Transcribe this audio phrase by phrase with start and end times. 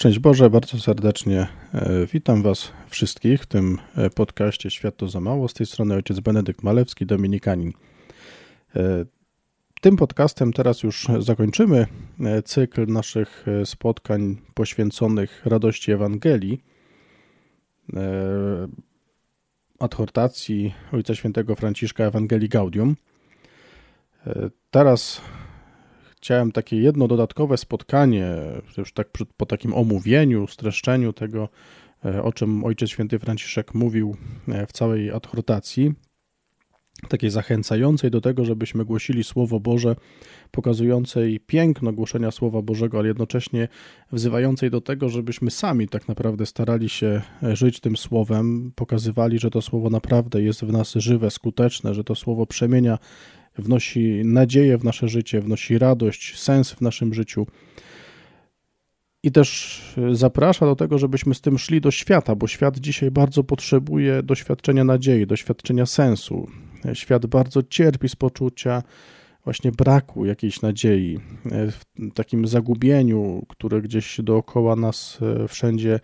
[0.00, 5.20] Szczęść Boże, bardzo serdecznie e, witam Was wszystkich w tym e, podcaście Świat to za
[5.20, 5.48] mało.
[5.48, 7.72] Z tej strony ojciec Benedykt Malewski, Dominikanin.
[8.76, 9.04] E,
[9.80, 11.86] tym podcastem teraz już zakończymy
[12.44, 16.64] cykl naszych spotkań poświęconych radości Ewangelii,
[19.78, 22.96] adhortacji Ojca Świętego Franciszka Ewangelii Gaudium.
[24.70, 25.20] Teraz
[26.20, 28.26] chciałem takie jedno dodatkowe spotkanie,
[28.78, 31.48] już tak po takim omówieniu, streszczeniu tego,
[32.04, 34.16] e, o czym Ojciec Święty Franciszek mówił
[34.48, 35.92] e, w całej adhortacji,
[37.08, 39.96] takiej zachęcającej do tego, żebyśmy głosili Słowo Boże,
[40.50, 43.68] pokazującej piękno głoszenia Słowa Bożego, ale jednocześnie
[44.12, 49.50] wzywającej do tego, żebyśmy sami tak naprawdę starali się e, żyć tym Słowem, pokazywali, że
[49.50, 52.98] to Słowo naprawdę jest w nas żywe, skuteczne, że to Słowo przemienia
[53.58, 57.46] wnosi nadzieję w nasze życie, wnosi radość, sens w naszym życiu.
[59.22, 59.80] I też
[60.12, 64.84] zaprasza do tego, żebyśmy z tym szli do świata, bo świat dzisiaj bardzo potrzebuje doświadczenia
[64.84, 66.46] nadziei, doświadczenia sensu.
[66.94, 68.82] Świat bardzo cierpi z poczucia
[69.44, 76.00] właśnie braku jakiejś nadziei, w takim zagubieniu, które gdzieś dookoła nas e, wszędzie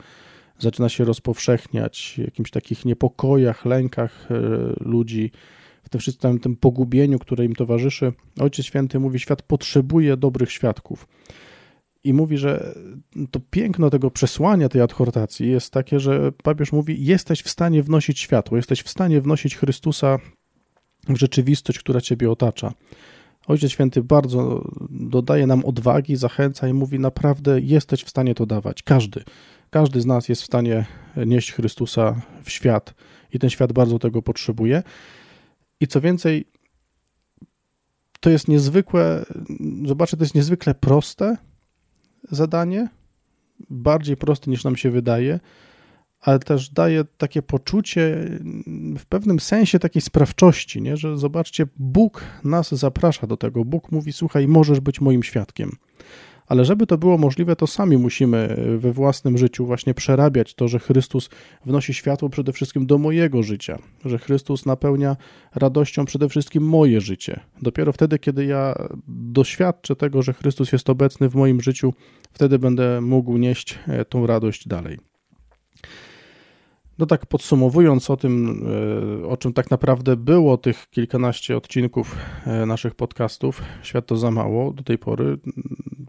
[0.59, 4.35] zaczyna się rozpowszechniać, jakimś takich niepokojach, lękach e,
[4.81, 5.31] ludzi
[5.97, 11.09] tym wszystkim tym pogubieniu, które im towarzyszy, Ojciec Święty mówi, świat potrzebuje dobrych świadków.
[12.05, 12.75] I mówi, że
[13.31, 18.21] to piękno tego przesłania tej adhortacji jest takie, że papież mówi: Jesteś w stanie wnosić
[18.21, 20.19] światło, jesteś w stanie wnosić Chrystusa
[21.09, 22.73] w rzeczywistość, która Ciebie otacza.
[23.47, 28.83] Ojciec Święty bardzo dodaje nam odwagi, zachęca i mówi: Naprawdę jesteś w stanie to dawać.
[28.83, 29.23] Każdy.
[29.71, 30.87] Każdy z nas jest w stanie
[31.27, 32.95] nieść Chrystusa w świat
[33.33, 34.83] i ten świat bardzo tego potrzebuje.
[35.81, 36.45] I co więcej,
[38.21, 39.25] to jest niezwykłe,
[39.85, 41.37] zobaczę, to jest niezwykle proste
[42.31, 42.89] zadanie,
[43.71, 45.41] bardziej proste niż nam się wydaje,
[46.21, 48.31] ale też daje takie poczucie
[48.99, 50.97] w pewnym sensie takiej sprawczości, nie?
[50.97, 53.65] że zobaczcie, Bóg nas zaprasza do tego.
[53.65, 55.71] Bóg mówi: Słuchaj, możesz być moim świadkiem.
[56.47, 60.79] Ale żeby to było możliwe, to sami musimy we własnym życiu właśnie przerabiać to, że
[60.79, 61.31] Chrystus
[61.65, 65.17] wnosi światło przede wszystkim do mojego życia, że Chrystus napełnia
[65.55, 67.41] radością przede wszystkim moje życie.
[67.63, 68.75] Dopiero wtedy, kiedy ja
[69.09, 71.95] doświadczę tego, że Chrystus jest obecny w moim życiu,
[72.33, 74.99] wtedy będę mógł nieść e, tą radość dalej.
[76.99, 78.63] No tak podsumowując o tym,
[79.23, 84.31] e, o czym tak naprawdę było tych kilkanaście odcinków e, naszych podcastów, świat to za
[84.31, 85.39] mało do tej pory,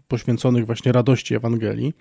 [0.08, 1.92] poświęconych właśnie radości Ewangelii.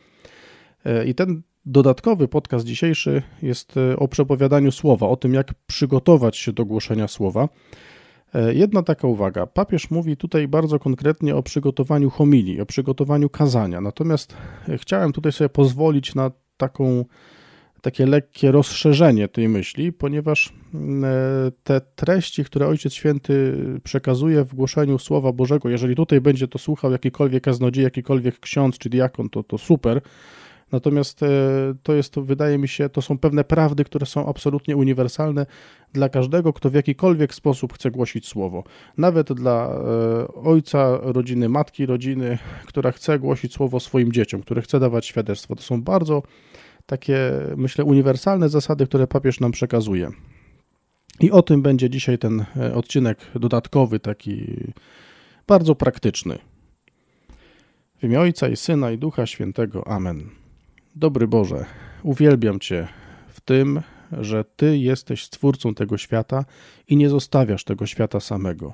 [0.85, 6.53] E, I ten dodatkowy podcast dzisiejszy jest o przepowiadaniu słowa, o tym, jak przygotować się
[6.53, 7.49] do głoszenia słowa.
[8.53, 9.45] Jedna taka uwaga.
[9.45, 13.81] Papież mówi tutaj bardzo konkretnie o przygotowaniu homilii, o przygotowaniu kazania.
[13.81, 14.37] Natomiast
[14.77, 17.05] chciałem tutaj sobie pozwolić na taką
[17.87, 24.55] takie lekkie rozszerzenie tej myśli, ponieważ mm, e, te treści, które Ojciec Święty przekazuje w
[24.55, 29.43] głoszeniu Słowa Bożego, jeżeli tutaj będzie to słuchał jakikolwiek kaznodziej, jakikolwiek ksiądz czy diakon, to,
[29.43, 30.01] to super.
[30.71, 31.27] Natomiast e,
[31.83, 35.45] to jest, wydaje mi się, to są pewne prawdy, które są absolutnie uniwersalne
[35.93, 38.63] dla każdego, kto w jakikolwiek sposób chce głosić słowo.
[38.97, 44.79] Nawet dla e, ojca rodziny, matki rodziny, która chce głosić słowo swoim dzieciom, które chce
[44.79, 45.55] dawać świadectwo.
[45.55, 46.23] To są bardzo
[46.87, 50.11] takie, myślę, uniwersalne zasady, które papież nam przekazuje.
[51.19, 54.63] I o tym będzie dzisiaj ten e, odcinek dodatkowy, taki
[55.47, 56.39] bardzo praktyczny.
[57.99, 59.87] W imię Ojca i Syna i Ducha Świętego.
[59.87, 60.29] Amen.
[60.95, 61.65] Dobry Boże,
[62.03, 62.87] uwielbiam Cię
[63.27, 63.81] w tym,
[64.11, 66.45] że Ty jesteś stwórcą tego świata
[66.87, 68.73] i nie zostawiasz tego świata samego.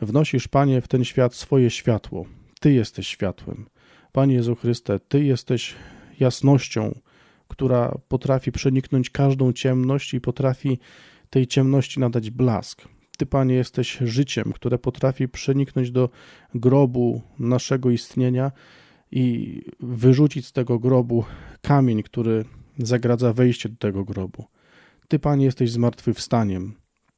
[0.00, 2.26] Wnosisz, Panie, w ten świat swoje światło.
[2.60, 3.66] Ty jesteś światłem.
[4.12, 5.74] Panie Jezu Chryste, Ty jesteś
[6.20, 6.94] jasnością,
[7.54, 10.78] która potrafi przeniknąć każdą ciemność i potrafi
[11.30, 12.88] tej ciemności nadać blask.
[13.18, 16.10] Ty, Panie, jesteś życiem, które potrafi przeniknąć do
[16.54, 18.52] grobu naszego istnienia
[19.10, 21.24] i wyrzucić z tego grobu
[21.62, 22.44] kamień, który
[22.78, 24.44] zagradza wejście do tego grobu.
[25.08, 26.74] Ty, Panie, jesteś zmartwychwstaniem.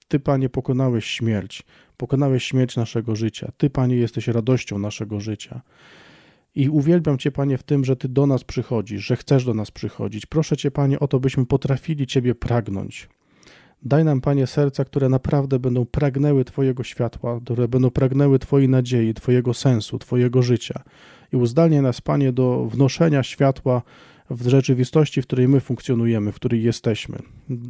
[0.09, 1.63] Ty, Panie, pokonałeś śmierć,
[1.97, 3.53] pokonałeś śmierć naszego życia.
[3.57, 5.61] Ty, Panie, jesteś radością naszego życia.
[6.57, 9.71] I uwielbiam Cię, Panie, w tym, że Ty do nas przychodzisz, że chcesz do nas
[9.71, 10.27] przychodzić.
[10.27, 13.09] Proszę Cię, Panie, o to, byśmy potrafili Ciebie pragnąć.
[13.83, 19.15] Daj nam, Panie, serca, które naprawdę będą pragnęły Twojego światła, które będą pragnęły Twojej nadziei,
[19.15, 20.83] Twojego sensu, Twojego życia.
[21.33, 23.83] I uzdalnie nas, Panie, do wnoszenia światła
[24.31, 27.19] w rzeczywistości, w której my funkcjonujemy, w której jesteśmy.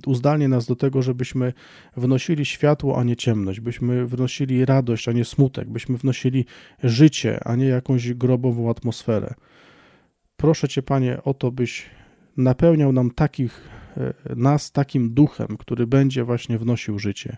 [0.06, 1.52] Uzdalnie nas do tego, żebyśmy
[1.96, 6.44] wnosili światło, a nie ciemność, byśmy wnosili radość, a nie smutek, byśmy wnosili
[6.82, 9.34] życie, a nie jakąś grobową atmosferę.
[10.36, 11.90] proszę Cię, Panie, o to, byś
[12.36, 17.36] napełniał nam takich, e, nas takim duchem, który będzie właśnie wnosił życie.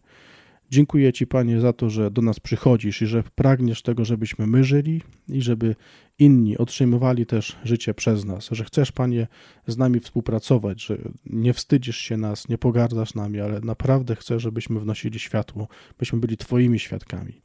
[0.71, 4.65] Dziękuję Ci, Panie, za to, że do nas przychodzisz i że pragniesz tego, żebyśmy my
[4.65, 5.75] żyli i żeby
[6.19, 8.49] inni otrzymywali też życie przez nas.
[8.53, 9.27] Że chcesz, Panie,
[9.67, 14.81] z nami współpracować, że nie wstydzisz się nas, nie pogardzasz nami, ale naprawdę chcesz, żebyśmy
[14.81, 15.69] wnosili światło,
[15.99, 17.41] byśmy byli Twoimi świadkami.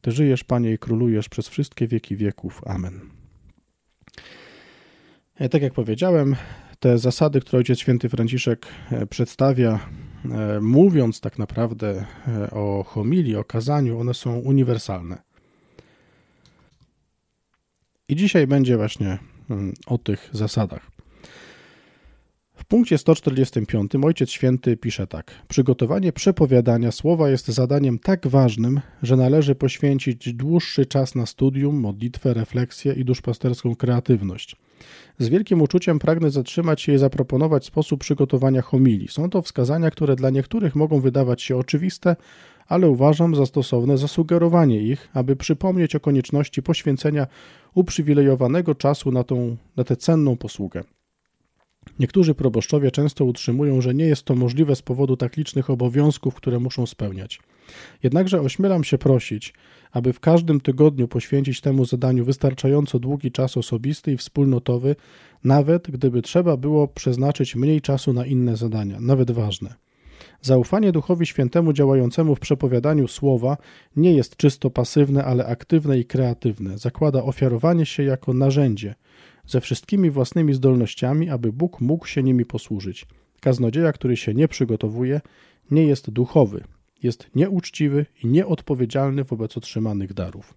[0.00, 2.62] Ty żyjesz, Panie, i królujesz przez wszystkie wieki wieków.
[2.66, 3.00] Amen.
[5.34, 6.36] E, tak jak powiedziałem,
[6.80, 9.80] te zasady, które Ojciec Święty Franciszek e, przedstawia,
[10.60, 12.04] mówiąc tak naprawdę
[12.52, 15.22] o homilii, o kazaniu, one są uniwersalne.
[18.08, 19.18] I dzisiaj będzie właśnie
[19.50, 20.93] mm, o tych zasadach.
[22.64, 29.16] W punkcie 145 Ojciec Święty pisze tak: Przygotowanie przepowiadania słowa jest zadaniem tak ważnym, że
[29.16, 34.56] należy poświęcić dłuższy czas na studium, modlitwę, refleksję i duszpasterską kreatywność.
[35.18, 39.08] Z wielkim uczuciem pragnę zatrzymać się i zaproponować sposób przygotowania homilii.
[39.08, 42.16] Są to wskazania, które dla niektórych mogą wydawać się oczywiste,
[42.66, 47.26] ale uważam za stosowne zasugerowanie ich, aby przypomnieć o konieczności poświęcenia
[47.74, 50.84] uprzywilejowanego czasu na, tą, na tę cenną posługę.
[51.98, 56.60] Niektórzy proboszczowie często utrzymują, że nie jest to możliwe z powodu tak licznych obowiązków, które
[56.60, 57.40] muszą spełniać.
[58.02, 59.54] Jednakże ośmielam się prosić,
[59.92, 64.96] aby w każdym tygodniu poświęcić temu zadaniu wystarczająco długi czas osobisty i wspólnotowy,
[65.44, 69.74] nawet gdyby trzeba było przeznaczyć mniej czasu na inne zadania, nawet ważne.
[70.42, 73.56] Zaufanie Duchowi Świętemu działającemu w przepowiadaniu słowa
[73.96, 76.78] nie jest czysto pasywne, ale aktywne i kreatywne.
[76.78, 78.94] Zakłada ofiarowanie się jako narzędzie,
[79.46, 83.06] ze wszystkimi własnymi zdolnościami, aby Bóg mógł się nimi posłużyć.
[83.40, 85.20] Kaznodzieja, który się nie przygotowuje,
[85.70, 86.64] nie jest duchowy,
[87.02, 90.54] jest nieuczciwy i nieodpowiedzialny wobec otrzymanych darów.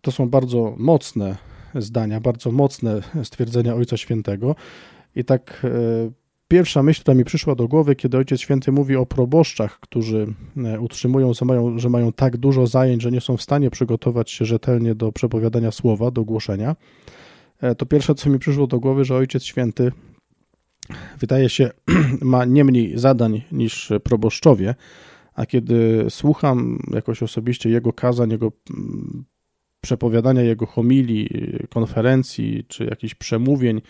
[0.00, 1.36] To są bardzo mocne
[1.74, 4.56] zdania, bardzo mocne stwierdzenia Ojca Świętego.
[5.16, 5.70] I tak e,
[6.48, 10.26] pierwsza myśl, która mi przyszła do głowy, kiedy Ojciec Święty mówi o proboszczach, którzy
[10.64, 14.30] e, utrzymują, że mają, że mają tak dużo zajęć, że nie są w stanie przygotować
[14.30, 16.76] się rzetelnie do przepowiadania słowa, do głoszenia,
[17.78, 19.92] to pierwsze, co mi przyszło do głowy, że Ojciec Święty
[21.18, 21.70] wydaje się
[22.22, 24.74] ma nie mniej zadań niż proboszczowie,
[25.34, 29.24] a kiedy słucham jakoś osobiście jego kazań, jego mm,
[29.80, 31.28] przepowiadania, jego homilii,
[31.68, 33.82] konferencji czy jakichś przemówień,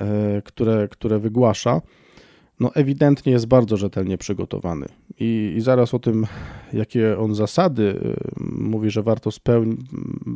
[0.00, 1.80] e, które, które wygłasza,
[2.60, 4.86] no ewidentnie jest bardzo rzetelnie przygotowany.
[5.20, 6.26] I, I, zaraz o tym,
[6.72, 9.76] jakie on zasady e, mówi, że warto, spełni,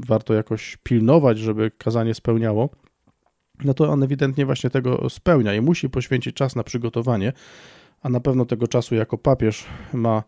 [0.07, 2.71] warto jakoś pilnować, żeby kazanie spełniało,
[3.65, 7.33] no to on ewidentnie właśnie tego spełnia i musi poświęcić czas na przygotowanie,
[8.03, 10.23] a na pewno tego czasu jako papież ma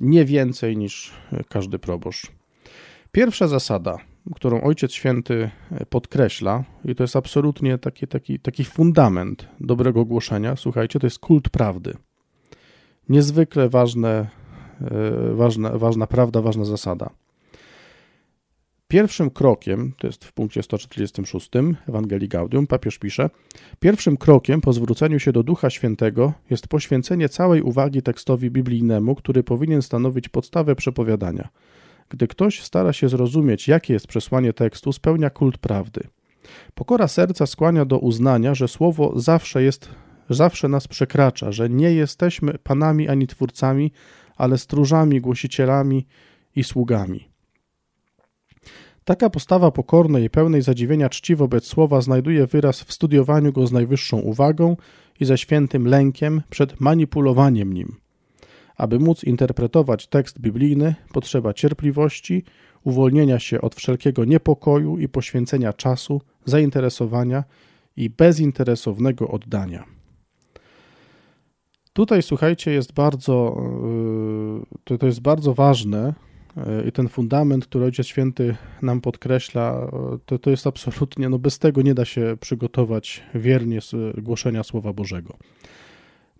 [0.00, 1.12] nie więcej niż
[1.48, 2.26] każdy proboszcz.
[3.12, 3.98] Pierwsza zasada,
[4.34, 5.50] którą Ojciec Święty
[5.88, 11.48] podkreśla, i to jest absolutnie taki, taki, taki fundament dobrego głoszenia, słuchajcie, to jest kult
[11.48, 11.94] prawdy.
[13.08, 14.28] Niezwykle ważne,
[14.80, 17.10] e, ważna, ważna prawda, ważna zasada.
[18.90, 21.50] Pierwszym krokiem, to jest w punkcie 146
[21.88, 23.30] Ewangelii Gaudium, papież pisze:
[23.80, 29.42] Pierwszym krokiem po zwróceniu się do Ducha Świętego jest poświęcenie całej uwagi tekstowi biblijnemu, który
[29.42, 31.48] powinien stanowić podstawę przepowiadania.
[32.08, 36.00] Gdy ktoś stara się zrozumieć, jakie jest przesłanie tekstu, spełnia kult prawdy.
[36.74, 39.88] Pokora serca skłania do uznania, że słowo zawsze jest,
[40.30, 43.92] zawsze nas przekracza, że nie jesteśmy panami ani twórcami,
[44.36, 46.06] ale stróżami, głosicielami
[46.56, 47.29] i sługami.
[49.04, 53.72] Taka postawa pokornej i pełnej zadziwienia czci wobec słowa znajduje wyraz w studiowaniu go z
[53.72, 54.76] najwyższą uwagą
[55.20, 57.96] i ze świętym lękiem przed manipulowaniem nim.
[58.76, 62.44] Aby móc interpretować tekst biblijny, potrzeba cierpliwości,
[62.84, 67.44] uwolnienia się od wszelkiego niepokoju i poświęcenia czasu, zainteresowania
[67.96, 69.84] i bezinteresownego oddania.
[71.92, 73.62] Tutaj, słuchajcie, jest bardzo,
[74.90, 76.14] yy, to jest bardzo ważne,
[76.88, 81.58] I ten fundament, który Ojciec Święty nam podkreśla, e, to, to jest absolutnie, no bez
[81.58, 83.78] tego nie da się przygotować wiernie
[84.18, 85.36] głoszenia Słowa Bożego.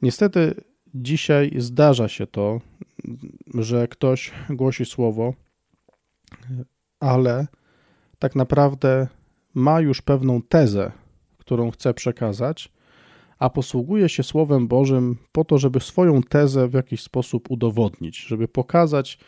[0.03, 0.55] Niestety
[0.95, 2.61] dzisiaj zdarza się to,
[3.55, 5.35] że ktoś głosi Słowo,
[7.01, 7.47] ale
[8.19, 9.07] tak naprawdę
[9.55, 10.93] ma już pewną tezę,
[11.39, 12.73] którą chce przekazać,
[13.39, 18.49] a posługuje się Słowem Bożym po to, żeby swoją tezę w jakiś sposób udowodnić, żeby
[18.49, 19.19] pokazać,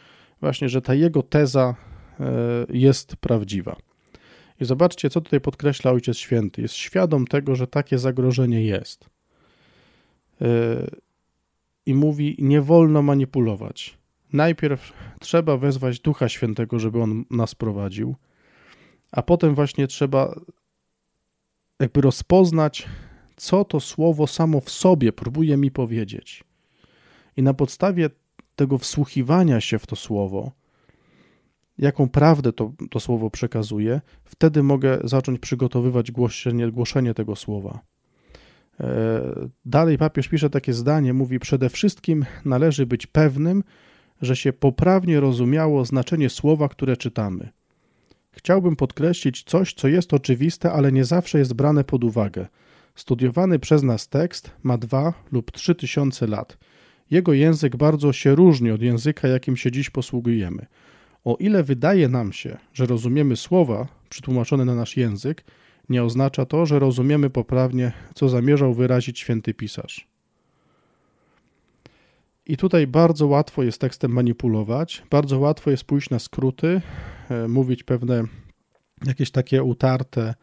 [0.43, 1.75] właśnie, że ta jego teza
[2.21, 2.25] e,
[2.69, 3.77] jest prawdziwa.
[4.61, 6.63] I zobaczcie, co tutaj podkreśla Ojciec Święty.
[6.63, 9.11] Jest świadom tego, że takie zagrożenie jest.
[10.41, 10.47] E,
[11.87, 13.99] I mówi: Nie wolno manipulować.
[14.33, 18.17] Najpierw trzeba wezwać Ducha Świętego, żeby on nas prowadził,
[19.13, 20.41] a potem właśnie trzeba
[21.81, 22.89] jakby rozpoznać,
[23.37, 26.45] co to słowo samo w sobie próbuje mi powiedzieć.
[27.37, 28.11] I na podstawie
[28.57, 30.53] tego wsłuchiwania się w to słowo,
[31.79, 37.81] jaką prawdę to, to słowo przekazuje, wtedy mogę zacząć przygotowywać głoszenie, głoszenie tego słowa.
[38.81, 43.65] E, dalej papież pisze takie zdanie, mówi przede wszystkim należy być pewnym,
[44.23, 47.49] że się poprawnie rozumiało znaczenie słowa, które czytamy.
[48.33, 52.47] Chciałbym podkreślić coś, co jest oczywiste, ale nie zawsze jest brane pod uwagę.
[52.95, 56.59] Studiowany przez nas tekst ma dwa lub trzy tysiące lat.
[57.13, 60.67] Jego język bardzo się różni od języka, jakim się dziś posługujemy.
[61.25, 65.45] O ile wydaje nam się, że rozumiemy słowa przetłumaczone na nasz język,
[65.89, 70.09] nie oznacza to, że rozumiemy poprawnie, co zamierzał wyrazić święty pisarz.
[72.47, 76.81] I tutaj bardzo łatwo jest tekstem manipulować, bardzo łatwo jest pójść na skróty,
[77.29, 78.25] e, mówić pewne
[79.07, 80.35] jakieś takie utarte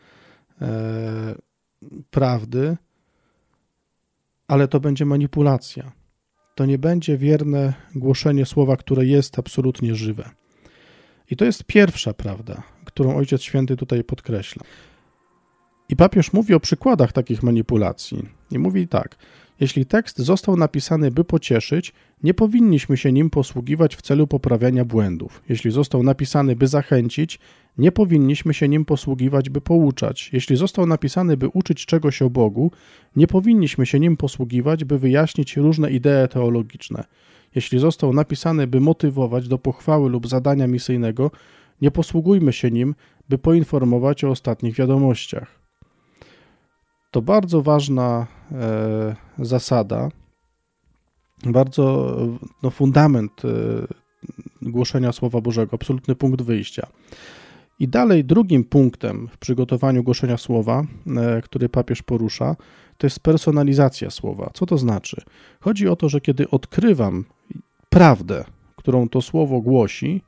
[0.61, 1.35] e,
[2.09, 2.77] prawdy,
[4.47, 5.98] ale to będzie manipulacja.
[6.59, 10.29] To nie będzie wierne głoszenie słowa, które jest absolutnie żywe.
[11.31, 14.63] I to jest pierwsza prawda, którą Ojciec Święty tutaj podkreśla.
[15.89, 18.29] I papież mówi o przykładach takich manipulacji.
[18.51, 19.15] I mówi tak:
[19.59, 25.43] Jeśli tekst został napisany, by pocieszyć, nie powinniśmy się nim posługiwać w celu poprawiania błędów.
[25.49, 27.39] Jeśli został napisany, by zachęcić,
[27.77, 30.29] nie powinniśmy się nim posługiwać, by pouczać.
[30.33, 32.71] Jeśli został napisany, by uczyć czegoś o Bogu,
[33.15, 37.03] nie powinniśmy się nim posługiwać, by wyjaśnić różne idee teologiczne.
[37.55, 41.31] Jeśli został napisany, by motywować do pochwały lub zadania misyjnego,
[41.81, 42.95] nie posługujmy się nim,
[43.29, 45.58] by poinformować o ostatnich wiadomościach.
[47.11, 50.09] To bardzo ważna e, zasada,
[51.45, 52.15] bardzo
[52.63, 53.49] no, fundament e,
[54.61, 56.87] głoszenia Słowa Bożego, absolutny punkt wyjścia.
[57.79, 60.83] I dalej drugim punktem w przygotowaniu głoszenia słowa,
[61.17, 62.55] e, który papież porusza,
[62.97, 64.51] to jest personalizacja słowa.
[64.53, 65.21] Co to znaczy?
[65.59, 67.25] Chodzi o to, że kiedy odkrywam
[67.89, 70.21] prawdę, którą to słowo głosi,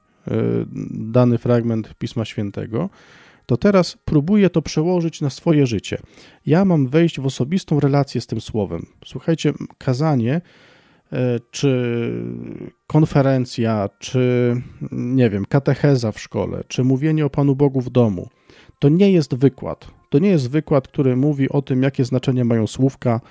[0.91, 2.89] dany fragment Pisma Świętego,
[3.51, 5.97] to teraz próbuję to przełożyć na swoje życie.
[6.45, 8.85] Ja mam wejść w osobistą relację z tym słowem.
[9.05, 10.41] Słuchajcie, kazanie
[11.13, 12.11] E, czy
[12.87, 14.55] konferencja, czy
[14.91, 18.29] nie wiem, katecheza w szkole, czy mówienie o Panu Bogu w domu,
[18.79, 19.87] to nie jest wykład.
[20.09, 23.21] To nie jest wykład, który mówi o tym, jakie znaczenie mają słówka.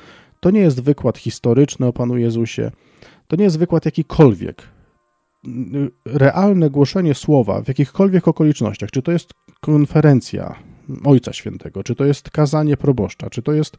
[0.40, 2.70] To nie jest wykład historyczny o Panu Jezusie.
[3.28, 4.62] To nie jest wykład jakikolwiek.
[6.04, 9.30] Realne głoszenie słowa w jakichkolwiek okolicznościach, czy to jest
[9.60, 10.54] konferencja
[11.04, 13.76] Ojca Świętego, czy to jest kazanie proboszcza, czy to jest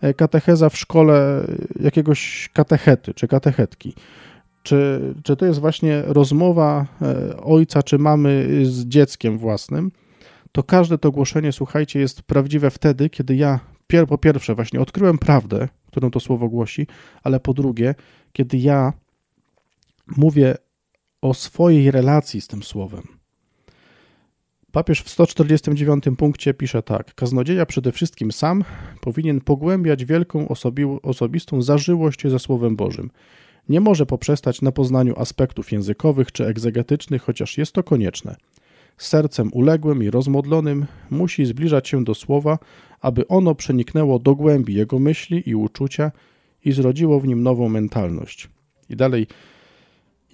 [0.00, 1.46] E, katecheza w szkole
[1.80, 3.94] jakiegoś katechety czy katechetki.
[4.62, 9.92] Czy, czy to jest właśnie rozmowa e, ojca czy mamy z dzieckiem własnym,
[10.52, 13.60] to każde to głoszenie, słuchajcie, jest prawdziwe wtedy, kiedy ja
[14.08, 16.86] po pierwsze właśnie odkryłem prawdę, którą to słowo głosi,
[17.22, 17.94] ale po drugie,
[18.32, 18.92] kiedy ja
[20.16, 20.54] mówię
[21.26, 23.02] o swojej relacji z tym słowem.
[24.72, 28.64] Papież w 149 punkcie pisze tak: Kaznodzieja przede wszystkim sam
[29.00, 33.10] powinien pogłębiać wielką osobi- osobistą zażyłość ze Słowem Bożym.
[33.68, 38.36] Nie może poprzestać na poznaniu aspektów językowych czy egzegetycznych, chociaż jest to konieczne.
[38.96, 42.58] Z sercem uległym i rozmodlonym musi zbliżać się do słowa,
[43.00, 46.12] aby ono przeniknęło do głębi jego myśli i uczucia
[46.64, 48.48] i zrodziło w nim nową mentalność.
[48.90, 49.26] I dalej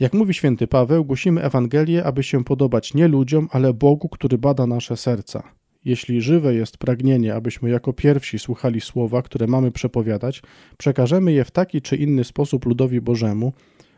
[0.01, 4.67] jak mówi święty Paweł, głosimy Ewangelię, aby się podobać nie ludziom, ale Bogu, który bada
[4.67, 5.43] nasze serca.
[5.85, 10.43] Jeśli żywe jest pragnienie, abyśmy jako pierwsi słuchali słowa, które mamy przepowiadać,
[10.79, 13.53] przekażemy je w taki czy inny sposób ludowi Bożemu,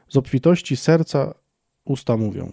[0.08, 1.34] z obfitości serca
[1.84, 2.52] usta mówią.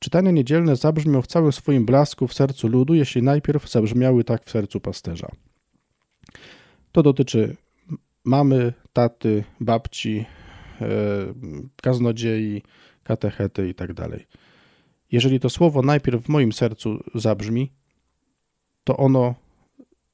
[0.00, 4.50] Czytania niedzielne zabrzmią w całym swoim blasku w sercu ludu, jeśli najpierw zabrzmiały tak w
[4.50, 5.28] sercu pasterza.
[6.92, 7.56] To dotyczy
[8.24, 10.24] mamy, taty, babci,
[11.82, 12.62] kaznodziei,
[13.04, 14.26] katechety i tak dalej.
[15.12, 17.72] Jeżeli to słowo najpierw w moim sercu zabrzmi,
[18.84, 19.34] to ono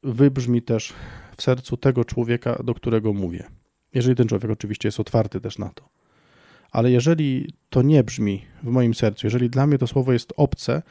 [0.03, 0.93] wybrzmi też
[1.37, 3.45] w sercu tego człowieka, do którego mówię.
[3.95, 5.89] Jeżeli ten człowiek oczywiście jest otwarty też na to.
[6.71, 10.83] Ale jeżeli to nie brzmi w moim sercu, jeżeli dla mnie to słowo jest obce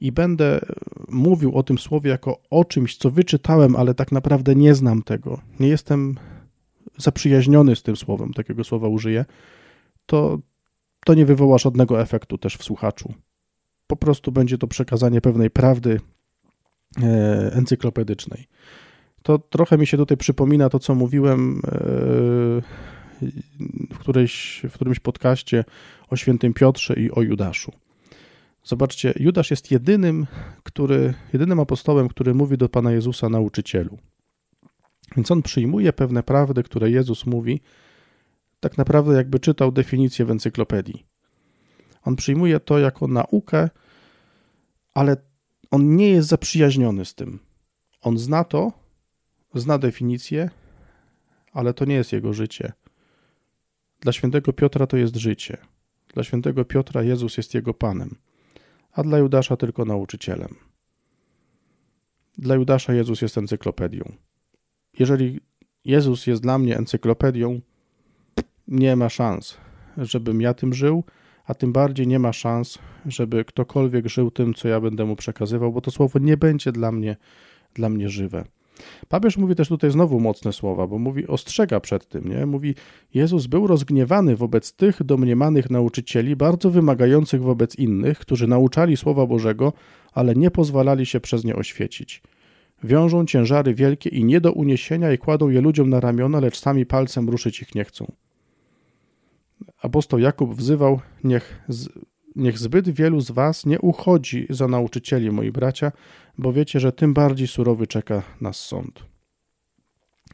[0.00, 0.60] i będę
[1.08, 5.40] mówił o tym słowie jako o czymś, co wyczytałem, ale tak naprawdę nie znam tego,
[5.60, 6.14] nie jestem
[6.98, 9.24] zaprzyjaźniony z tym słowem, takiego słowa użyję,
[10.06, 10.38] to,
[11.04, 13.14] to nie wywoła żadnego efektu też w słuchaczu.
[13.86, 16.00] Po prostu będzie to przekazanie pewnej prawdy
[17.02, 18.46] e, encyklopedycznej.
[19.22, 21.70] To trochę mi się tutaj przypomina to, co mówiłem e,
[23.94, 25.64] w, którejś, w którymś podcaście
[26.08, 27.72] o świętym Piotrze i o Judaszu.
[28.64, 30.26] Zobaczcie, Judasz jest jedynym,
[30.62, 33.98] który, jedynym apostołem, który mówi do Pana Jezusa nauczycielu.
[35.16, 37.60] Więc on przyjmuje pewne prawdy, które Jezus mówi,
[38.60, 41.06] tak naprawdę jakby czytał definicję w encyklopedii.
[42.02, 43.68] On przyjmuje to jako naukę,
[44.94, 45.16] ale
[45.70, 47.38] on nie jest zaprzyjaźniony z tym.
[48.00, 48.72] On zna to,
[49.54, 50.50] zna definicję,
[51.52, 52.72] ale to nie jest jego życie.
[54.00, 55.56] Dla świętego Piotra to jest życie.
[56.14, 58.16] Dla świętego Piotra Jezus jest jego Panem,
[58.92, 60.54] a dla Judasza tylko nauczycielem.
[62.38, 64.12] Dla Judasza Jezus jest encyklopedią.
[64.98, 65.40] Jeżeli
[65.84, 67.60] Jezus jest dla mnie encyklopedią,
[68.68, 69.58] nie ma szans,
[69.96, 71.04] żebym ja tym żył,
[71.44, 75.72] a tym bardziej nie ma szans, żeby ktokolwiek żył tym, co ja będę mu przekazywał,
[75.72, 77.16] bo to słowo nie będzie dla mnie,
[77.74, 78.44] dla mnie żywe.
[79.08, 82.46] Papież mówi też tutaj znowu mocne słowa, bo mówi, ostrzega przed tym, nie?
[82.46, 82.74] Mówi,
[83.14, 89.72] Jezus był rozgniewany wobec tych domniemanych nauczycieli, bardzo wymagających wobec innych, którzy nauczali Słowa Bożego,
[90.12, 92.22] ale nie pozwalali się przez nie oświecić.
[92.84, 96.86] Wiążą ciężary wielkie i nie do uniesienia i kładą je ludziom na ramiona, lecz sami
[96.86, 98.12] palcem ruszyć ich nie chcą.
[99.82, 101.62] Apostoł Jakub wzywał, niech,
[102.36, 105.92] niech zbyt wielu z was nie uchodzi za nauczycieli, moi bracia,
[106.38, 109.04] bo wiecie, że tym bardziej surowy czeka nas sąd.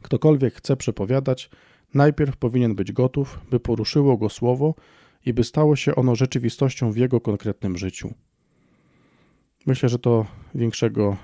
[0.01, 1.49] Ktokolwiek chce przepowiadać,
[1.93, 4.75] najpierw powinien być gotów, by poruszyło go słowo
[5.25, 8.13] i by stało się ono rzeczywistością w jego konkretnym życiu.
[9.65, 10.25] Myślę, że to
[10.55, 11.17] większego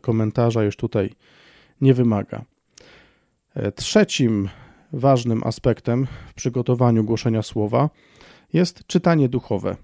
[0.00, 1.10] komentarza już tutaj
[1.80, 2.44] nie wymaga.
[3.54, 4.48] E, trzecim
[4.92, 7.90] ważnym aspektem w przygotowaniu głoszenia słowa
[8.52, 9.76] jest czytanie duchowe.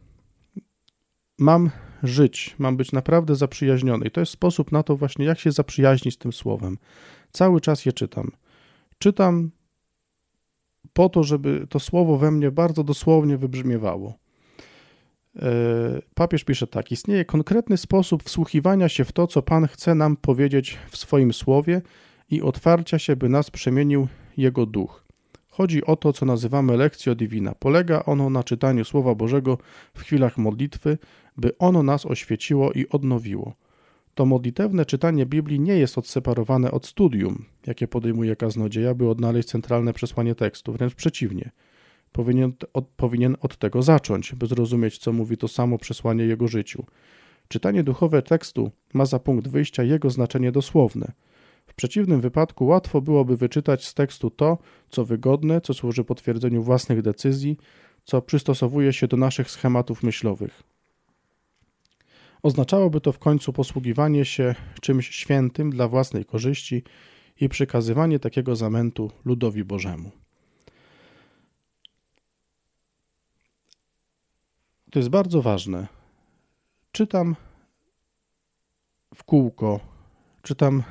[1.38, 1.70] Mam
[2.02, 4.06] żyć, mam być naprawdę zaprzyjaźniony.
[4.06, 6.78] I to jest sposób na to właśnie, jak się zaprzyjaźnić z tym słowem.
[7.32, 8.30] Cały czas je czytam.
[8.98, 9.50] Czytam
[10.92, 14.14] po to, żeby to słowo we mnie bardzo dosłownie wybrzmiewało.
[15.36, 20.16] E, papież pisze tak: Istnieje konkretny sposób wsłuchiwania się w to, co Pan chce nam
[20.16, 21.82] powiedzieć w swoim słowie
[22.30, 25.04] i otwarcia się, by nas przemienił Jego duch.
[25.48, 27.54] Chodzi o to, co nazywamy lekcją divina.
[27.58, 29.58] Polega ono na czytaniu Słowa Bożego
[29.94, 30.98] w chwilach modlitwy,
[31.36, 33.54] by ono nas oświeciło i odnowiło.
[34.14, 39.92] To modlitewne czytanie Biblii nie jest odseparowane od studium, jakie podejmuje kaznodzieja, by odnaleźć centralne
[39.92, 41.50] przesłanie tekstu, wręcz przeciwnie.
[42.14, 46.84] Powinien od, powinien od tego zacząć, by zrozumieć, co mówi to samo przesłanie jego życiu.
[47.48, 51.12] Czytanie duchowe tekstu ma za punkt wyjścia jego znaczenie dosłowne–
[51.66, 57.02] w przeciwnym wypadku łatwo byłoby wyczytać z tekstu to, co wygodne, co służy potwierdzeniu własnych
[57.02, 57.56] decyzji,
[58.04, 60.62] co przystosowuje się do naszych schematów myślowych.
[62.42, 66.82] Oznaczałoby to w końcu posługiwanie się czymś świętym dla własnej korzyści
[67.40, 70.10] i przekazywanie takiego zamętu ludowi Bożemu.
[74.94, 75.86] To jest bardzo ważne.
[76.92, 77.36] Czytam
[79.14, 79.80] w kółko,
[80.42, 80.82] czytam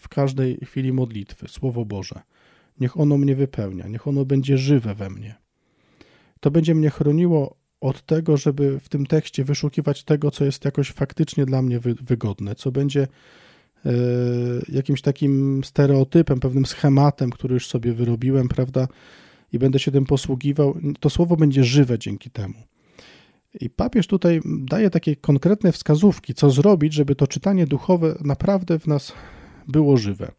[0.00, 2.20] w każdej chwili modlitwy Słowo Boże.
[2.80, 5.34] Niech ono mnie wypełnia, niech ono będzie żywe we mnie.
[6.40, 10.92] To będzie mnie chroniło od tego, żeby w tym tekście wyszukiwać tego, co jest jakoś
[10.92, 13.02] faktycznie dla mnie wygodne, co będzie
[13.86, 13.90] e,
[14.68, 18.88] jakimś takim stereotypem, pewnym schematem, który już sobie wyrobiłem, prawda,
[19.52, 20.74] i będę się tym posługiwał.
[21.00, 22.54] To słowo będzie żywe dzięki temu.
[23.60, 28.86] I papież tutaj daje takie konkretne wskazówki, co zrobić, żeby to czytanie duchowe naprawdę w
[28.86, 29.12] nas
[29.68, 30.32] było żywe.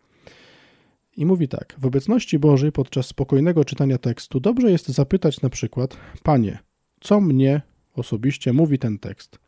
[1.17, 5.97] I mówi tak: W obecności Bożej podczas spokojnego czytania tekstu dobrze jest zapytać na przykład:
[6.23, 6.59] Panie,
[6.99, 7.61] co mnie
[7.95, 9.39] osobiście mówi ten tekst?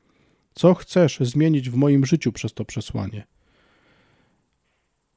[0.54, 3.28] Co chcesz zmienić w moim życiu przez to przesłanie?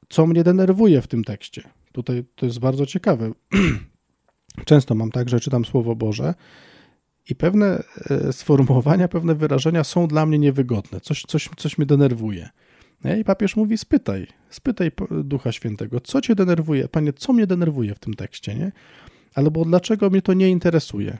[0.09, 1.63] Co mnie denerwuje w tym tekście?
[1.91, 3.31] Tutaj to jest bardzo ciekawe.
[4.65, 6.33] Często mam tak, że czytam Słowo Boże
[7.29, 11.01] i pewne e, sformułowania, pewne wyrażenia są dla mnie niewygodne.
[11.01, 12.49] Coś, coś, coś mnie denerwuje.
[13.19, 14.91] I papież mówi: spytaj, spytaj
[15.23, 18.71] Ducha Świętego, co cię denerwuje, panie, co mnie denerwuje w tym tekście, nie?
[19.33, 21.17] Albo dlaczego mnie to nie interesuje,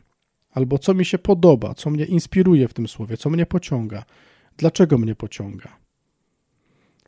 [0.52, 4.06] albo co mi się podoba, co mnie inspiruje w tym słowie, co mnie pociąga,
[4.58, 5.78] dlaczego mnie pociąga.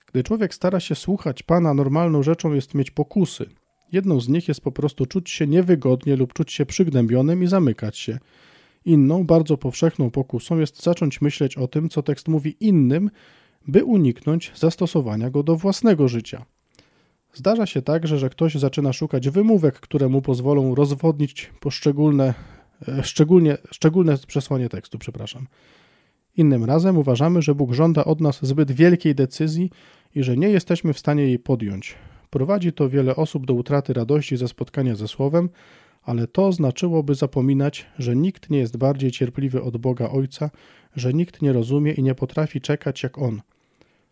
[0.07, 3.49] Gdy człowiek stara się słuchać Pana, normalną rzeczą jest mieć pokusy.
[3.91, 7.97] Jedną z nich jest po prostu czuć się niewygodnie lub czuć się przygnębionym i zamykać
[7.97, 8.19] się.
[8.85, 13.09] Inną, bardzo powszechną pokusą jest zacząć myśleć o tym, co tekst mówi innym,
[13.67, 16.45] by uniknąć zastosowania go do własnego życia.
[17.33, 22.33] Zdarza się także, że ktoś zaczyna szukać wymówek, które mu pozwolą rozwodnić poszczególne,
[22.87, 25.47] e, szczególnie, szczególne przesłanie tekstu, przepraszam.
[26.37, 29.69] Innym razem uważamy, że Bóg żąda od nas zbyt wielkiej decyzji
[30.15, 31.95] i że nie jesteśmy w stanie jej podjąć.
[32.29, 35.49] Prowadzi to wiele osób do utraty radości ze spotkania ze Słowem,
[36.07, 40.49] ale to znaczyłoby zapominać, że nikt nie jest bardziej cierpliwy od Boga Ojca,
[40.95, 43.41] że nikt nie rozumie i nie potrafi czekać jak On–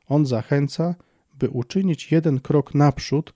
[0.08, 0.96] on zachęca,
[1.40, 3.34] by uczynić jeden krok naprzód,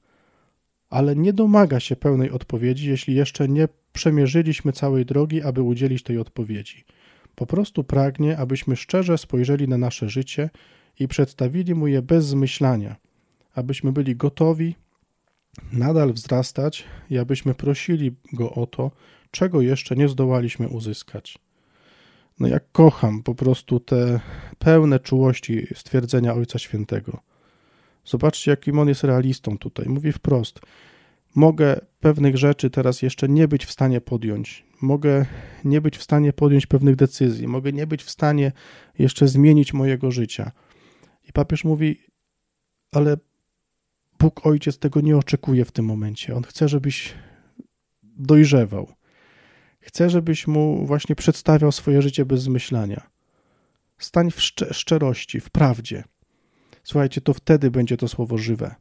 [0.89, 6.17] ale nie domaga się pełnej odpowiedzi, jeśli jeszcze nie przemierzyliśmy całej drogi, aby udzielić tej
[6.17, 6.84] odpowiedzi.
[7.36, 10.50] Po prostu pragnie, abyśmy szczerze spojrzeli na nasze życie
[11.00, 12.95] i przedstawili mu je bez zmyślania,
[13.54, 14.76] abyśmy byli gotowi
[15.72, 18.91] nadal wzrastać i abyśmy prosili go o to,
[19.32, 21.39] czego jeszcze nie zdołaliśmy uzyskać.
[22.39, 24.19] No jak kocham po prostu te
[24.60, 27.19] pełne czułości stwierdzenia Ojca Świętego.
[28.06, 29.86] Zobaczcie, jakim on jest realistą tutaj.
[29.86, 30.60] Mówi wprost:
[31.36, 34.65] Mogę pewnych rzeczy teraz jeszcze nie być w stanie podjąć.
[34.82, 35.26] Mogę
[35.63, 37.48] nie być w stanie podjąć pewnych decyzji.
[37.48, 38.52] Mogę nie być w stanie
[39.00, 40.52] jeszcze zmienić mojego życia.
[41.30, 41.98] I papież mówi:
[42.91, 43.17] Ale
[44.20, 46.36] Bóg Ojciec tego nie oczekuje w tym momencie.
[46.36, 47.14] On chce, żebyś
[48.04, 48.94] dojrzewał.
[49.80, 53.10] Chce, żebyś mu właśnie przedstawiał swoje życie bez zmyślania.
[53.98, 56.04] Stań w szczerości, w prawdzie.
[56.84, 58.76] Słuchajcie, to wtedy będzie to słowo żywe.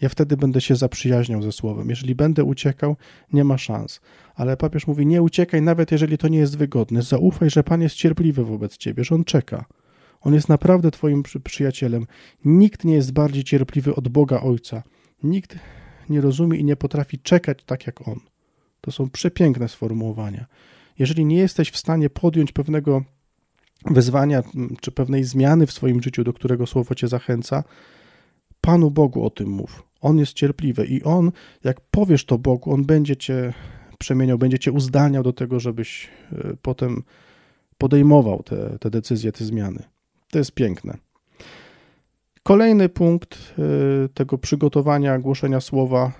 [0.00, 1.90] Ja wtedy będę się zaprzyjaźniał ze słowem.
[1.90, 2.96] Jeżeli będę uciekał,
[3.32, 4.00] nie ma szans.
[4.34, 7.02] Ale papież mówi: Nie uciekaj, nawet jeżeli to nie jest wygodne.
[7.02, 9.64] Zaufaj, że Pan jest cierpliwy wobec ciebie, że on czeka.
[10.20, 12.06] On jest naprawdę Twoim przyjacielem.
[12.44, 14.82] Nikt nie jest bardziej cierpliwy od Boga Ojca.
[15.22, 15.58] Nikt
[16.08, 18.20] nie rozumie i nie potrafi czekać tak jak On.
[18.80, 20.46] To są przepiękne sformułowania.
[20.98, 23.04] Jeżeli nie jesteś w stanie podjąć pewnego
[23.84, 24.42] wyzwania
[24.80, 27.64] czy pewnej zmiany w swoim życiu, do którego słowo cię zachęca,
[28.60, 29.82] Panu Bogu o tym mów.
[30.00, 31.32] On jest cierpliwy i On,
[31.64, 33.52] jak powiesz to Bogu, On będzie cię
[33.98, 37.02] przemieniał, będzie cię uzdalniał do tego, żebyś e, potem
[37.78, 39.82] podejmował te, te decyzje, te zmiany.
[40.36, 40.96] To jest piękne.
[42.42, 43.54] Kolejny punkt
[44.04, 46.12] y, tego przygotowania, głoszenia słowa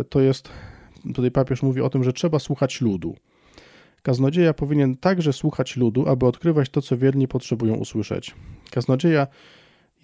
[0.00, 0.48] y, to jest,
[1.14, 3.16] tutaj papież mówi o tym, że trzeba słuchać ludu.
[4.02, 8.34] Kaznodzieja powinien także słuchać ludu, aby odkrywać to, co wierni potrzebują usłyszeć.
[8.70, 9.26] Kaznodzieja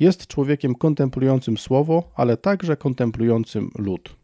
[0.01, 4.16] jest człowiekiem kontemplującym słowo, ale także kontemplującym lud.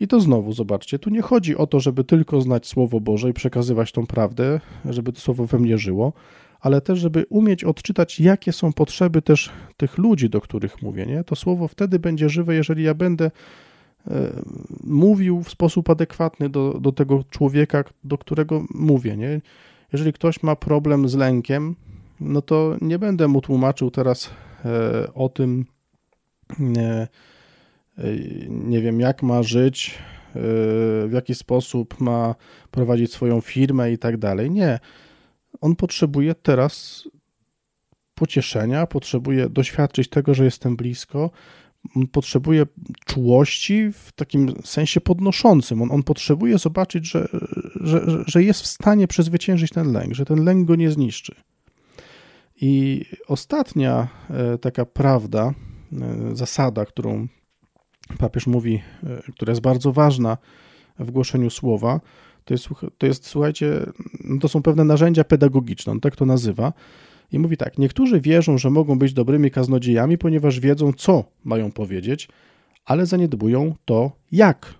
[0.00, 3.32] I to znowu, zobaczcie, tu nie chodzi o to, żeby tylko znać Słowo Boże i
[3.32, 6.12] przekazywać tą prawdę, żeby to Słowo we mnie żyło,
[6.60, 11.06] ale też, żeby umieć odczytać, jakie są potrzeby też tych ludzi, do których mówię.
[11.06, 11.24] Nie?
[11.24, 13.30] To słowo wtedy będzie żywe, jeżeli ja będę
[14.06, 14.32] e,
[14.84, 19.16] mówił w sposób adekwatny do, do tego człowieka, do którego mówię.
[19.16, 19.40] Nie?
[19.92, 21.74] Jeżeli ktoś ma problem z lękiem,
[22.20, 24.30] no to nie będę mu tłumaczył teraz
[24.64, 25.64] e, o tym,
[26.58, 27.08] nie,
[28.48, 29.94] nie wiem, jak ma żyć,
[30.28, 30.40] e,
[31.06, 32.34] w jaki sposób ma
[32.70, 34.50] prowadzić swoją firmę i tak dalej.
[34.50, 34.78] Nie
[35.60, 37.04] on potrzebuje teraz
[38.14, 41.30] pocieszenia, potrzebuje doświadczyć tego, że jestem blisko,
[42.12, 42.66] potrzebuje
[43.04, 45.82] czułości w takim sensie podnoszącym.
[45.82, 47.28] On, on potrzebuje zobaczyć, że,
[47.74, 51.34] że, że jest w stanie przezwyciężyć ten lęk, że ten lęk go nie zniszczy.
[52.60, 55.54] I ostatnia e, taka prawda,
[55.92, 57.28] e, zasada, którą
[58.18, 60.38] papież mówi, e, która jest bardzo ważna
[60.98, 62.00] w głoszeniu słowa,
[62.46, 63.86] to jest, to jest słuchajcie,
[64.24, 66.72] no to są pewne narzędzia pedagogiczne, on tak to nazywa.
[67.32, 72.28] I mówi tak: Niektórzy wierzą, że mogą być dobrymi kaznodziejami, ponieważ wiedzą, co mają powiedzieć,
[72.84, 74.74] ale zaniedbują to, jak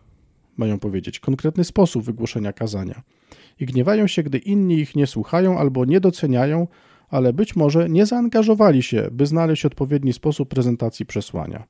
[0.57, 3.03] mają powiedzieć, konkretny sposób wygłoszenia kazania.
[3.61, 6.69] I gniewają się, gdy inni ich nie słuchają albo nie doceniają,
[7.09, 11.65] ale być może nie zaangażowali się, by znaleźć odpowiedni sposób prezentacji przesłania.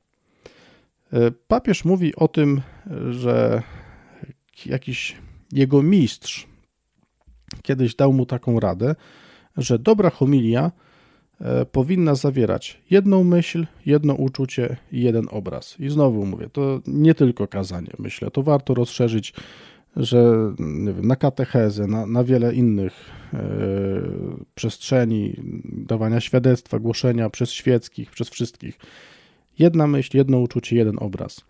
[1.13, 2.61] E, papież mówi o tym,
[3.09, 3.63] że
[4.65, 5.15] jakiś
[5.51, 6.47] jego mistrz
[7.61, 8.95] kiedyś dał mu taką radę,
[9.57, 10.71] że dobra homilia
[11.41, 15.79] e, powinna zawierać jedną myśl, jedno uczucie i jeden obraz.
[15.79, 19.33] I znowu mówię, to nie tylko kazanie, myślę, to warto rozszerzyć,
[19.95, 20.53] że
[20.85, 22.93] wiem, na katechezę, na, na wiele innych
[23.33, 23.39] e,
[24.55, 28.79] przestrzeni dawania świadectwa, głoszenia przez świeckich, przez wszystkich.
[29.59, 31.41] Jedna myśl, jedno uczucie, jeden obraz.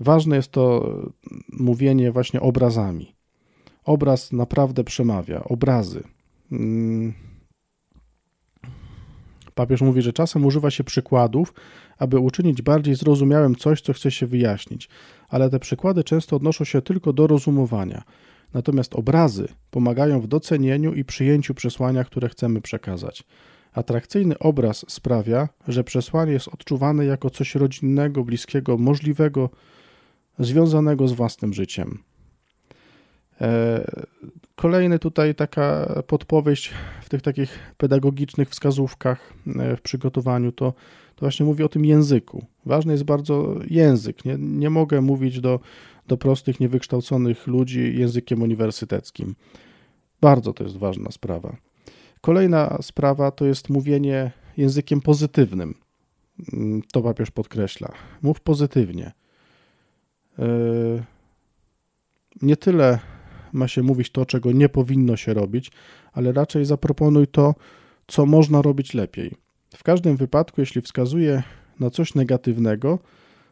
[0.00, 0.94] Ważne jest to
[1.52, 3.15] mówienie właśnie obrazami
[3.86, 6.02] obraz naprawdę przemawia, obrazy.
[6.52, 7.12] Mm.
[9.54, 11.54] Papież mówi, że czasem używa się przykładów,
[11.98, 14.88] aby uczynić bardziej zrozumiałym coś, co chce się wyjaśnić,
[15.28, 18.02] ale te przykłady często odnoszą się tylko do rozumowania.
[18.54, 23.24] Natomiast obrazy pomagają w docenieniu i przyjęciu przesłania, które chcemy przekazać.
[23.72, 29.50] Atrakcyjny obraz sprawia, że przesłanie jest odczuwane jako coś rodzinnego, bliskiego, możliwego,
[30.38, 31.98] związanego z własnym życiem.
[33.40, 33.84] E,
[34.54, 36.70] kolejny tutaj taka podpowiedź
[37.02, 40.72] w tych takich pedagogicznych wskazówkach e, w przygotowaniu to,
[41.14, 42.44] to właśnie mówi o tym języku.
[42.66, 44.24] Ważny jest bardzo język.
[44.24, 45.60] Nie, nie mogę mówić do,
[46.08, 49.34] do prostych, niewykształconych ludzi językiem uniwersyteckim.
[50.20, 51.56] Bardzo to jest ważna sprawa.
[52.20, 55.74] Kolejna sprawa to jest mówienie językiem pozytywnym.
[56.52, 57.92] Mm, to papież podkreśla.
[58.22, 59.12] Mów pozytywnie.
[62.42, 62.98] nie tyle
[63.56, 65.70] ma się mówić to, czego nie powinno się robić,
[66.12, 67.54] ale raczej zaproponuj to,
[68.06, 69.34] co można robić lepiej.
[69.76, 71.42] W każdym wypadku, jeśli wskazuje
[71.80, 72.98] na coś negatywnego,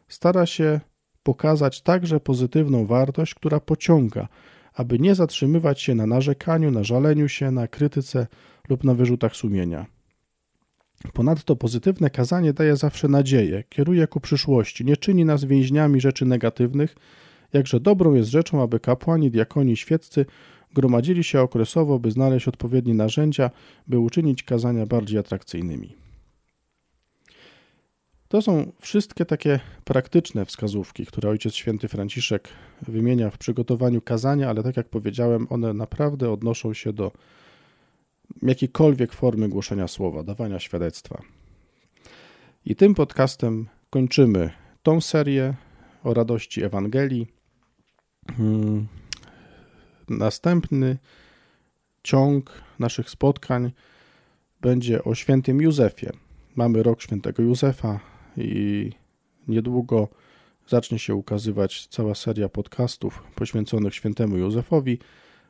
[0.07, 0.79] stara się
[1.23, 4.27] pokazać także pozytywną wartość, która pociąga,
[4.73, 8.27] aby nie zatrzymywać się na narzekaniu, na żaleniu się, na krytyce
[8.69, 9.85] lub na wyrzutach sumienia.
[11.13, 16.95] Ponadto pozytywne kazanie daje zawsze nadzieję, kieruje ku przyszłości, nie czyni nas więźniami rzeczy negatywnych,
[17.53, 20.25] jakże dobrą jest rzeczą, aby kapłani, diakoni świeccy
[20.73, 23.51] gromadzili się okresowo, by znaleźć odpowiednie narzędzia,
[23.87, 25.95] by uczynić kazania bardziej atrakcyjnymi.
[28.27, 32.49] To są wszystkie takie praktyczne wskazówki, które Ojciec Święty Franciszek
[32.81, 37.11] wymienia w przygotowaniu kazania, ale tak jak powiedziałem, one naprawdę odnoszą się do
[38.41, 41.21] jakiejkolwiek formy głoszenia słowa, dawania świadectwa.
[42.65, 44.49] I tym podcastem kończymy
[44.83, 45.53] tą serię
[46.03, 47.34] o radości Ewangelii.
[48.37, 48.87] Hmm.
[50.09, 50.97] Następny
[52.03, 53.71] ciąg naszych spotkań
[54.61, 56.07] będzie o świętym Józefie.
[56.55, 57.99] Mamy rok świętego Józefa
[58.37, 58.91] i
[59.47, 60.07] niedługo
[60.67, 64.99] zacznie się ukazywać cała seria podcastów poświęconych świętemu Józefowi,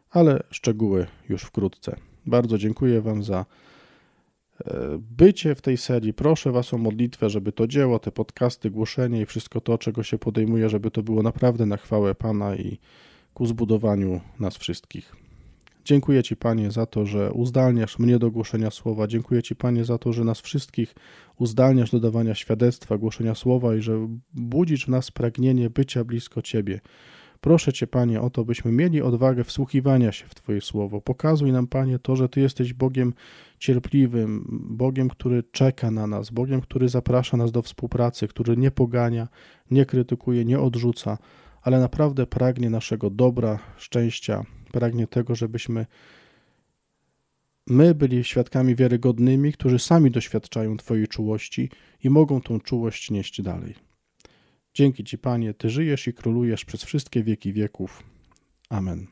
[0.09, 1.95] ale szczegóły już wkrótce.
[2.25, 3.45] Bardzo dziękuję Wam za
[4.99, 6.13] bycie w tej serii.
[6.13, 10.17] Proszę Was o modlitwę, żeby to dzieło, te podcasty, głoszenie i wszystko to, czego się
[10.17, 12.79] podejmuje, żeby to było naprawdę na chwałę Pana i
[13.33, 15.15] ku zbudowaniu nas wszystkich.
[15.85, 19.07] Dziękuję Ci, Panie, za to, że uzdalniasz mnie do głoszenia słowa.
[19.07, 20.95] Dziękuję Ci, Panie, za to, że nas wszystkich
[21.37, 26.79] uzdalniasz do dawania świadectwa, głoszenia słowa i że budzisz w nas pragnienie bycia blisko Ciebie.
[27.45, 31.01] Proszę Cię, Panie, o to, byśmy mieli odwagę wsłuchiwania się w Twoje słowo.
[31.01, 33.13] Pokazuj nam, Panie, to, że Ty jesteś Bogiem
[33.59, 39.27] cierpliwym, Bogiem, który czeka na nas, Bogiem, który zaprasza nas do współpracy, który nie pogania,
[39.71, 41.17] nie krytykuje, nie odrzuca,
[41.61, 45.85] ale naprawdę pragnie naszego dobra, szczęścia, pragnie tego, żebyśmy
[47.67, 51.69] my byli świadkami wiarygodnymi, którzy sami doświadczają Twojej czułości
[52.03, 53.84] i mogą tą czułość nieść dalej.
[54.75, 58.03] Dzięki Ci, Panie, Ty żyjesz i królujesz przez wszystkie wieki wieków.
[58.69, 59.07] Amen.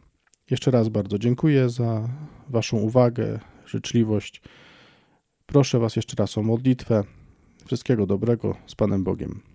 [0.49, 2.09] Jeszcze raz bardzo dziękuję za
[2.49, 4.41] Waszą uwagę, życzliwość.
[5.45, 7.03] Proszę Was jeszcze raz o modlitwę.
[7.65, 9.52] Wszystkiego dobrego z Panem Bogiem.